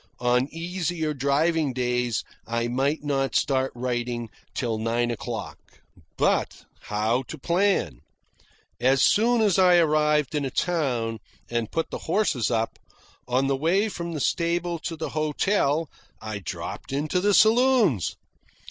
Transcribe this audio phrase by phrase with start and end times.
[0.19, 5.59] On easier driving days I might not start writing till nine o'clock.
[6.17, 7.99] But how to plan?
[8.79, 11.19] As soon as I arrived in a town,
[11.51, 12.79] and put the horses up,
[13.27, 15.87] on the way from the stable to the hotel
[16.19, 18.15] I dropped into the saloons.